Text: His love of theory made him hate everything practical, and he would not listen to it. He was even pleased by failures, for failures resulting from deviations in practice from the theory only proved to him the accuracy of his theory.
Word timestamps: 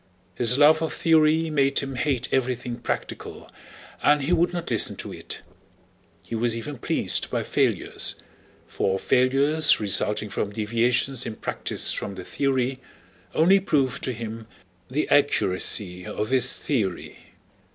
His 0.33 0.57
love 0.57 0.81
of 0.81 0.93
theory 0.93 1.51
made 1.51 1.77
him 1.77 1.93
hate 1.93 2.27
everything 2.31 2.77
practical, 2.79 3.51
and 4.01 4.23
he 4.23 4.33
would 4.33 4.51
not 4.51 4.71
listen 4.71 4.95
to 4.95 5.13
it. 5.13 5.41
He 6.23 6.33
was 6.33 6.55
even 6.55 6.79
pleased 6.79 7.29
by 7.29 7.43
failures, 7.43 8.15
for 8.65 8.97
failures 8.97 9.79
resulting 9.79 10.29
from 10.29 10.53
deviations 10.53 11.23
in 11.27 11.35
practice 11.35 11.91
from 11.91 12.15
the 12.15 12.23
theory 12.23 12.79
only 13.35 13.59
proved 13.59 14.03
to 14.05 14.11
him 14.11 14.47
the 14.89 15.07
accuracy 15.09 16.07
of 16.07 16.31
his 16.31 16.57
theory. 16.57 17.19